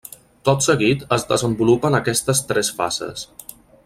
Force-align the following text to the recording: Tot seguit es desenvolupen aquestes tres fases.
Tot 0.47 0.63
seguit 0.67 1.03
es 1.17 1.25
desenvolupen 1.33 1.97
aquestes 2.01 2.41
tres 2.53 2.73
fases. 2.81 3.29